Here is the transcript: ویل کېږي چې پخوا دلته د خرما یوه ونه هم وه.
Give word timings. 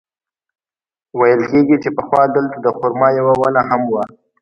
ویل 1.19 1.41
کېږي 1.51 1.77
چې 1.83 1.89
پخوا 1.97 2.23
دلته 2.35 2.57
د 2.61 2.67
خرما 2.77 3.09
یوه 3.19 3.33
ونه 3.41 3.61
هم 3.69 3.81
وه. 3.93 4.03